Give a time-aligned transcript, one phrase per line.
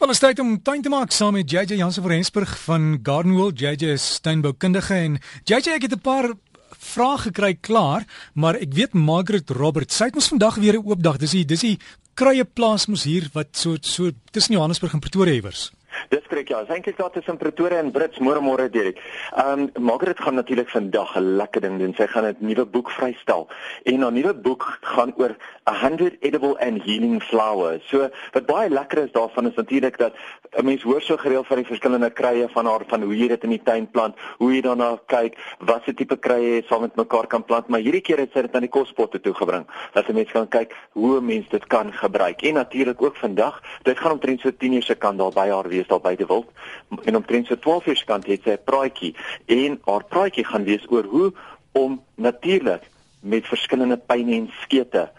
[0.00, 3.50] Wel, is tyd om tuin te maak saam met JJ Jansen van Rensburg van Gardenwell.
[3.52, 6.30] JJ is tuinboukundige en JJ ek het 'n paar
[6.72, 11.02] vrae gekry klaar, maar ek weet Margaret Roberts, sy het ons vandag weer 'n oop
[11.02, 11.18] dag.
[11.18, 11.78] Dis die dis die
[12.14, 15.70] kruie plaas mos hier wat so so tussen Johannesburg en Pretoria iewers.
[16.10, 18.66] Dis korrek ja, is eintlik daar tussen Pretoria en Brits môre môre.
[18.66, 21.94] Ehm um, Margaret gaan natuurlik vandag 'n lekker ding doen.
[21.94, 23.46] Sy gaan 'n nuwe boek vrystel.
[23.84, 27.88] En haar nuwe boek gaan oor 100 edible and healing flowers.
[27.88, 30.12] So wat baie lekker is daarvan is natuurlik dat
[30.58, 33.42] 'n mens hoor so gereeld van die verskillende kruie van haar van hoe jy dit
[33.44, 36.96] in die tuin plant, hoe jy daarna kyk, wat se tipe kruie jy saam met
[36.96, 39.66] mekaar kan plant, maar hierdie keer het sy dit aan die kospotte toe gebring.
[39.92, 42.42] Dat 'n mens kan kyk hoe 'n mens dit kan gebruik.
[42.42, 45.68] En natuurlik ook vandag, dit gaan omtrent so 10 uur se kant daar by haar
[45.68, 46.50] wees daar by die wild.
[47.04, 49.14] En omtrent so 12 uur se kant het sy 'n praatjie
[49.46, 51.32] en haar praatjie gaan wees oor hoe
[51.72, 52.82] om natuurlik
[53.20, 55.10] met verskillende pynne en skete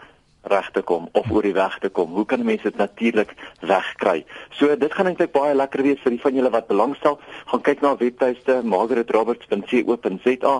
[0.42, 2.10] reg te kom of oor die weg te kom.
[2.10, 4.24] Hoe kan mense dit natuurlik wegkry?
[4.50, 7.18] So dit gaan eintlik baie lekker wees vir die van julle wat belangstel.
[7.52, 10.54] Gaan kyk na webtuiste margaretroberts.co.za.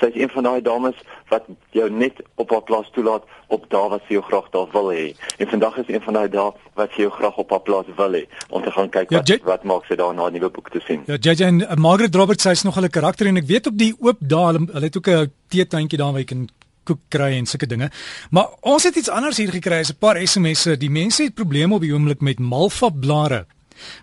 [0.00, 0.96] Sy is een van daai dames
[1.28, 1.44] wat
[1.76, 5.12] jou net op haar plaas toelaat op daar wat sy jou graag daar wil hê.
[5.38, 8.18] En vandag is een van daai dae wat sy jou graag op haar plaas wil
[8.18, 10.70] hê om te gaan kyk ja, wat wat maak sy daar na 'n nuwe boek
[10.70, 11.02] te sien.
[11.06, 13.78] Ja, JJ en uh, Margaret Roberts sy is nog 'n karakter en ek weet op
[13.78, 16.48] die oop dae hulle, hulle het ook 'n teetuintjie daar waar jy kan
[16.86, 17.90] koek kry en sulke dinge.
[18.30, 20.76] Maar ons het iets anders hier gekry, is 'n paar SMS'e.
[20.76, 23.46] Die mense het probleme op die oomblik met malva blare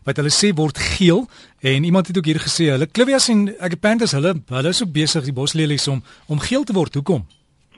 [0.04, 1.28] wat hulle sê word geel
[1.60, 5.24] en iemand het ook hier gesê hulle clivias en agapanthus hulle hulle is so besig
[5.24, 6.94] die boslelies om om geel te word.
[6.94, 7.26] Hoekom?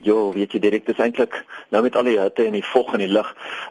[0.04, 1.38] Jo, weet jy direk, dis eintlik
[1.72, 3.28] nou met al die hitte en die vog en die lug,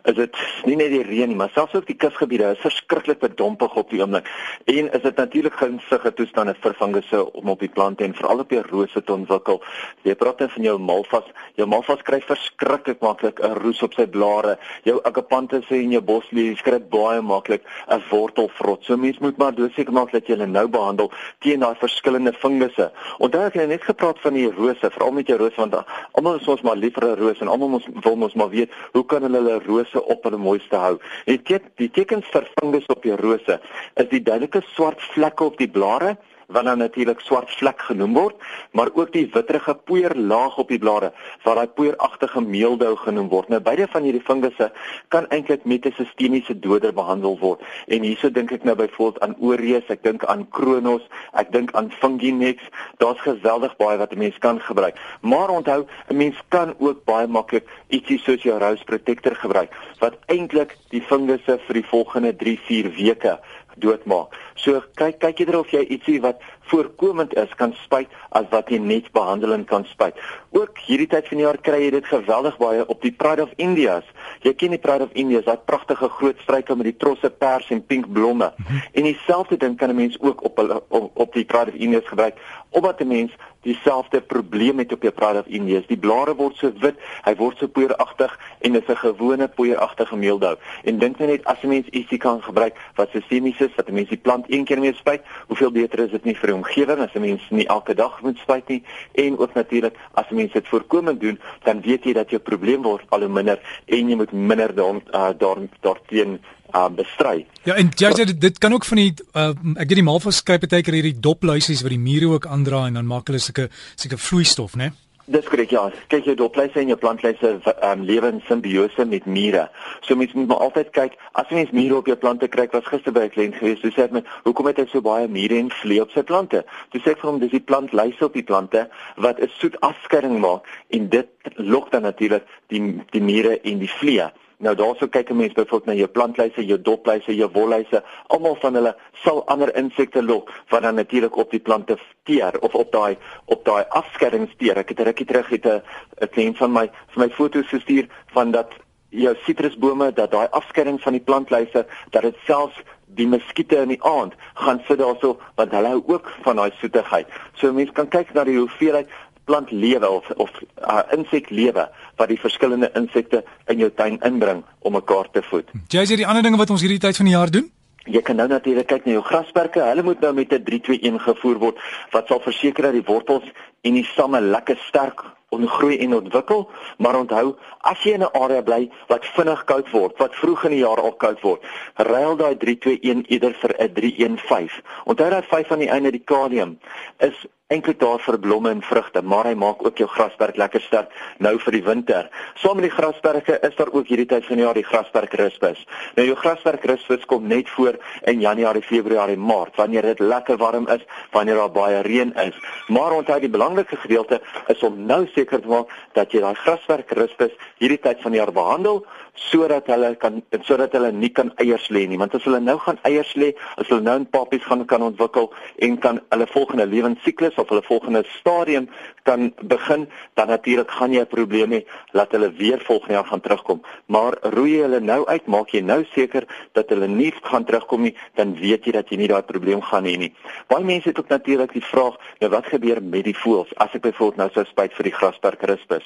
[0.10, 3.76] is dit nie net die reën nie, maar selfs ook die kusgebiede is verskriklik bedompig
[3.78, 4.28] op die oomblik.
[4.66, 8.50] En is dit natuurlik gunstige toestande vir fungusse om op die plante en veral op
[8.50, 9.62] die rose te ontwikkel.
[10.04, 11.30] Jy praat dan van jou malvas.
[11.60, 14.58] Jou malvas kry verskriklik maklik 'n roes op sy blare.
[14.84, 18.84] Jou agapanthus en jou boslelies kry baie maklik 'n wortelvrot.
[18.84, 22.92] So mens moet maar doodseker maak dat jy hulle nou behandel teen daai verskillende fungusse.
[23.20, 25.76] Onthou ek het net gepraat van die rose, veral met jou rose want
[26.20, 28.72] almal is ons maar lief vir 'n roos en almal ons wil ons maar weet
[28.94, 30.98] hoe kan hulle hulle rose op hulle mooiste hou.
[31.26, 33.60] En die, die tekens vir fungus op jou rose
[33.96, 36.18] is die duidelike swart vlekke op die blare
[36.48, 38.36] wat dan natuurlik swart vlek genoem word,
[38.72, 41.12] maar ook die witterige poeierlaag op die blare
[41.44, 43.50] wat daai poeieragtige meeldou genoem word.
[43.50, 44.72] Nou beide van hierdie fungusse
[45.14, 47.62] kan eintlik met 'n sistemiese doder behandel word.
[47.88, 51.02] En hierso dink ek nou byvoorbeeld aan oreus, ek dink aan kronos,
[51.34, 52.62] ek dink aan funginex.
[52.98, 54.96] Daar's geweldig baie wat 'n mens kan gebruik.
[55.22, 60.18] Maar onthou, 'n mens kan ook baie maklik ietsie soos jou rose protector gebruik wat
[60.26, 63.40] eintlik die fungusse vir die volgende 3-4 weke
[63.76, 64.34] doodmaak.
[64.56, 68.78] So kyk kyk eerder of jy ietsie wat voorkomend is kan spuit as wat jy
[68.78, 70.18] net behandeling kan spuit.
[70.52, 73.54] Ook hierdie tyd van die jaar kry jy dit geweldig baie op die Pride of
[73.56, 74.04] Indias.
[74.42, 77.86] Jy ken die Pride of Indias, daai pragtige groot struike met die trosse pers en
[77.86, 78.52] pink blomme.
[78.56, 78.82] Mm -hmm.
[78.92, 80.60] En dieselfde ding kan 'n mens ook op
[80.90, 82.38] op, op die Pride of Indias gebruik
[82.70, 85.88] omdat 'n mens dieselfde probleem het op jou Pride of Indias.
[85.88, 86.96] Die blare word so wit,
[87.26, 90.56] hy word so poeieragtig en dit is 'n gewone poeieragtige meeldou.
[90.84, 94.10] En dink net as 'n mens ietsie kan gebruik wat sistemies is, wat 'n mens
[94.10, 97.14] die plant een keer mee spuit, hoeveel beter is dit nie vir die omgewing as
[97.16, 98.82] 'n mens nie elke dag moet spuit nie
[99.14, 102.82] en ook natuurlik as 'n mens dit voorkomend doen, dan weet jy dat jou probleem
[102.82, 106.40] word al hoe minder en jy moet minder daar uh, daar daarteen
[106.76, 107.46] uh, bestry.
[107.64, 110.68] Ja, en jy sê dit kan ook van die uh, ek weet die malvas skryp
[110.70, 114.18] baie keer hierdie dopluisies wat die mure ook aandra en dan maak hulle sulke sulke
[114.18, 114.92] vloeistof, né?
[115.26, 115.88] Dis korrek ja.
[116.14, 119.64] Kyk jou dopluise en jou plantluise um, lewe in simbiose met mure.
[120.06, 122.86] So mens moet maar altyd kyk as jy mens mure op jou plante kry, was
[122.86, 125.58] gister by 'n kliënt gewees, so sê hy met hoekom het hy so baie mure
[125.58, 126.62] en vlee op sy plante?
[126.94, 128.88] Toe sê ek vir hom dis die plantluise op die plante
[129.18, 131.28] wat 'n soet afskeiding maak en dit
[131.58, 134.30] lok dan natuurlik die die mure en die vlee.
[134.58, 138.74] Nou daarso kyk 'n mens byvoorbeeld na jou plantluise, jou dopluise, jou wolluise, almal van
[138.74, 143.18] hulle sal ander insekte lok wat dan natuurlik op die plante teer of op daai
[143.46, 144.78] op daai afskeidingsteer.
[144.78, 145.82] Ek het 'n rukkie terug het 'n
[146.22, 148.72] 'n kliënt van my vir my foto's gestuur van dat
[149.10, 152.82] jou sitrusbome dat daai afskeiding van die plantluise dat dit selfs
[153.16, 157.28] die muskiete in die aand gaan sit daarso want hulle hou ook van daai soetigheid.
[157.54, 159.10] So mense kan kyk na die hoeveelheid
[159.46, 160.52] plantlewe of of
[160.82, 165.72] uh, inseklewe wat die verskillende insekte in jou tuin inbring om mekaar te voed.
[165.90, 167.72] Jy sê die ander dinge wat ons hierdie tyd van die jaar doen?
[168.06, 169.82] Jy kan nou natuurlik kyk na jou grasperke.
[169.82, 171.78] Hulle moet nou met 'n 321 gevoer word
[172.12, 173.48] wat sal verseker dat die wortels
[173.82, 176.70] en die stamme lekker sterk ontgroei en ontwikkel.
[176.98, 180.72] Maar onthou, as jy in 'n area bly wat vinnig koud word, wat vroeg in
[180.72, 181.62] die jaar al koud word,
[181.96, 184.84] ruil daai 321 eerder vir 'n 315.
[185.06, 186.80] Onthou dat 5 aan die einde die kalium
[187.18, 191.14] is eintlik daar vir blomme en vrugte, maar hy maak ook jou grasperk lekker sterk
[191.42, 192.28] nou vir die winter.
[192.62, 195.82] Saam met die grasperke is daar ook hierdie tyd van die jaar die grasperk ruspus.
[196.14, 197.98] Nou jou grasperk ruspus kom net voor
[198.30, 201.02] in Januarie, Februarie, Maart wanneer dit lekker warm is,
[201.34, 202.62] wanneer daar baie reën is.
[202.94, 207.18] Maar onthou die belangrike gedeelte is om nou seker te maak dat jy daai grasperk
[207.18, 209.02] ruspus hierdie tyd van die jaar behandel
[209.36, 212.18] sodat hulle kan sodat hulle nie kan eiers lê nie.
[212.18, 215.52] Want as hulle nou gaan eiers lê as hulle nou 'n papies gaan kan ontwikkel
[215.80, 218.90] en kan hulle volgende lewensiklus of hulle volgende stadium
[219.26, 220.08] kan begin
[220.38, 221.82] dan natuurlik gaan jy 'n probleem hê
[222.14, 223.82] dat hulle weer volgende jaar gaan terugkom.
[224.06, 228.02] Maar roei jy hulle nou uit maak jy nou seker dat hulle nie gaan terugkom
[228.02, 230.34] nie dan weet jy dat jy nie daai probleem gaan hê nie.
[230.68, 234.02] Baie mense het ook natuurlik die vraag nou wat gebeur met die voëls as ek
[234.02, 236.04] byvoorbeeld nou sou spuit vir die grasperk rispus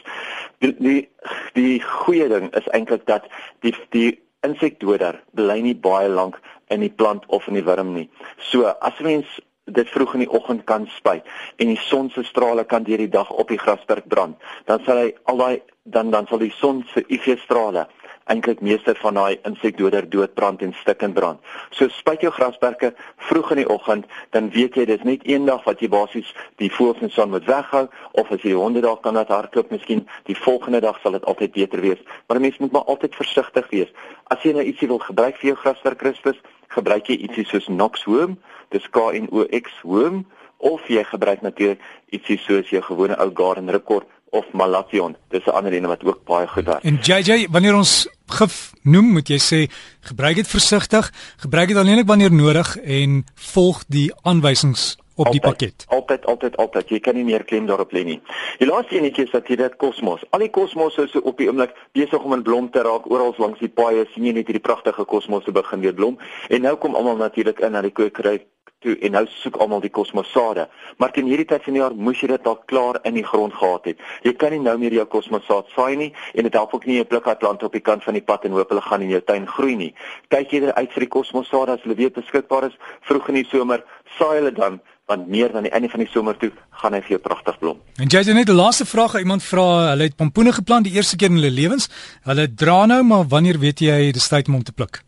[0.59, 1.09] die die,
[1.53, 3.27] die goeie ding is eintlik dat
[3.65, 6.39] die die insekdoder bly nie baie lank
[6.73, 8.07] in die plant of in die wurm nie.
[8.51, 9.39] So as mens
[9.71, 11.25] dit vroeg in die oggend kan spuit
[11.57, 15.03] en die son se strale kan deur die dag op die grasperk brand, dan sal
[15.03, 17.87] hy al daai dan dan sal die son se UV-strale
[18.29, 21.39] eintlik meeste van daai insekdoder doodbrand en stik en brand.
[21.75, 22.93] So spuit jou grasperke
[23.29, 24.05] vroeg in die oggend,
[24.35, 26.29] dan weet jy dis net een dag wat jy basies
[26.61, 29.71] die voëls en son moet weghou of as jy die honde daar kan laat hardloop,
[29.73, 32.01] miskien die volgende dag sal dit altyd beter wees.
[32.27, 33.93] Maar mens moet maar altyd versigtig wees.
[34.29, 36.37] As jy nou ietsie wil gebruik vir jou grasperk Christus,
[36.69, 38.37] gebruik jy ietsie soos Nox Worm,
[38.69, 40.25] dis K N O X Worm
[40.59, 41.81] of jy gebruik natuurlik
[42.13, 45.15] ietsie soos jou gewone ou Garden Record of Malathion.
[45.29, 46.83] Dis 'n ander een wat ook baie goed werk.
[46.83, 52.07] En JJ, wanneer ons gif noem, moet jy sê gebruik dit versigtig, gebruik dit alleenlik
[52.07, 55.85] wanneer nodig en volg die aanwysings op altyd, die pakket.
[55.87, 56.89] Altyd, altyd, altyd.
[56.89, 58.19] Jy kan nie meer klem daarop lê nie.
[58.61, 60.23] Die laaste enetjie is dat jy dit kosmos.
[60.35, 63.35] Al die kosmos is so op die oomblik besig om in blom te raak oral
[63.37, 64.05] langs die paaie.
[64.13, 66.17] sien jy net hierdie pragtige kosmos se begin weer blom.
[66.49, 68.39] En nou kom almal natuurlik in na die kwekery
[68.83, 70.67] toe en nou soek almal die kosmosade.
[70.97, 73.55] Maar teen hierdie tyd van die jaar moes jy dit al klaar in die grond
[73.59, 74.03] gehad het.
[74.23, 77.07] Jy kan nie nou meer jou kosmosaad saai nie en dit help ook nie 'n
[77.07, 79.47] blikkat plant op die kant van die pad en hoop hulle gaan in jou tuin
[79.47, 79.93] groei nie.
[80.29, 83.83] Kyk jy uit vir die kosmosade as hulle weer beskikbaar is vroeg in die somer,
[84.17, 84.79] saai hulle dan
[85.09, 86.51] want meer dan die einde van die somer toe
[86.81, 87.79] gaan hy vir jou pragtig blom.
[87.97, 91.15] En jy het net 'n laaste vraag, iemand vra, hulle het pompoene geplant die eerste
[91.15, 91.89] keer in hulle lewens.
[92.23, 95.01] Hulle dra nou, maar wanneer weet jy dis tyd om hom te pluk?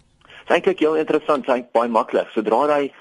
[0.47, 2.27] Dink ek heel interessant, hy baie maklik.
[2.33, 2.91] Sodra hy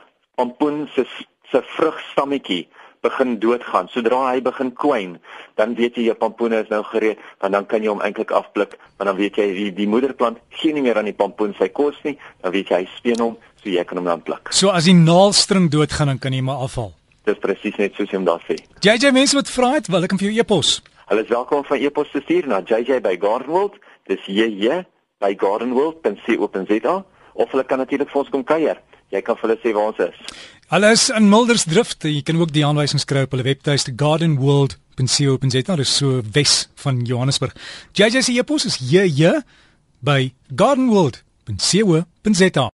[0.40, 1.06] pompoen se
[1.50, 2.68] se vrugstammetjie
[3.02, 3.88] begin doodgaan.
[3.90, 5.16] Sodra hy begin kwyn,
[5.58, 8.76] dan weet jy jou pompoen is nou gereed, want dan kan jy hom eintlik afblik,
[9.00, 11.98] want dan weet jy die, die moederplant gee nie meer aan die pompoen sy kos
[12.06, 12.14] nie,
[12.44, 14.52] dan weet jy hy speen hom, so jy kan hom dan pluk.
[14.54, 16.92] So as die naalstring doodgaan, dan kan jy hom afhaal.
[17.28, 18.60] Dis presies net soos jy hom daar sê.
[18.84, 20.76] JJ mense wat vra het, wil ek hom vir jou e-pos.
[21.10, 23.80] Hulle is welkom van e-pos te stuur na JJ by Gardenwold.
[24.06, 24.84] Dis JJ
[25.20, 26.94] by gardenwold.co.za
[27.40, 28.78] of hulle kan natuurlik vir ons kom kuier
[29.14, 30.16] jy kan vir hulle sê waar ons is.
[30.70, 32.06] Hulle is in Mildersdrift.
[32.06, 35.48] Jy kan ook die aanwysings kry op hulle webtuiste gardenworld.co.za.
[35.50, 36.52] Dit is so wes
[36.84, 37.52] van Johannesburg.
[37.98, 39.22] JJ se e-pos is JJ
[40.06, 40.20] by
[40.54, 42.66] gardenworld.co.za.